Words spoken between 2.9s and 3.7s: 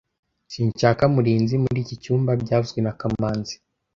kamanzi